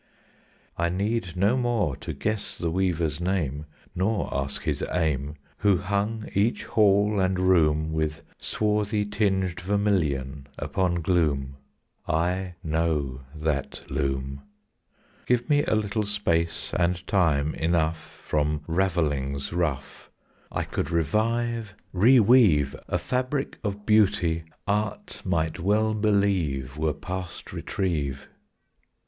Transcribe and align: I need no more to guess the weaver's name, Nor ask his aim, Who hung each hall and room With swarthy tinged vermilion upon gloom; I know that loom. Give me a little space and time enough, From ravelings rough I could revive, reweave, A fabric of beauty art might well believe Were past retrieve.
I 0.79 0.89
need 0.89 1.35
no 1.37 1.55
more 1.57 1.95
to 1.97 2.11
guess 2.11 2.57
the 2.57 2.71
weaver's 2.71 3.21
name, 3.21 3.67
Nor 3.93 4.33
ask 4.35 4.63
his 4.63 4.83
aim, 4.91 5.35
Who 5.59 5.77
hung 5.77 6.27
each 6.33 6.65
hall 6.65 7.19
and 7.19 7.37
room 7.37 7.91
With 7.93 8.23
swarthy 8.39 9.05
tinged 9.05 9.59
vermilion 9.61 10.47
upon 10.57 11.03
gloom; 11.03 11.57
I 12.07 12.55
know 12.63 13.21
that 13.35 13.83
loom. 13.91 14.41
Give 15.27 15.47
me 15.47 15.63
a 15.65 15.75
little 15.75 16.05
space 16.05 16.73
and 16.75 17.05
time 17.05 17.53
enough, 17.53 17.99
From 17.99 18.63
ravelings 18.65 19.53
rough 19.53 20.09
I 20.51 20.63
could 20.63 20.89
revive, 20.89 21.75
reweave, 21.93 22.75
A 22.87 22.97
fabric 22.97 23.59
of 23.63 23.85
beauty 23.85 24.41
art 24.67 25.21
might 25.23 25.59
well 25.59 25.93
believe 25.93 26.75
Were 26.75 26.91
past 26.95 27.53
retrieve. 27.53 28.27